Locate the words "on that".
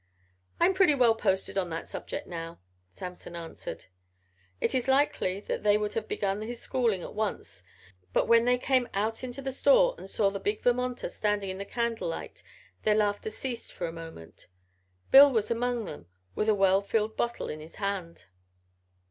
1.59-1.87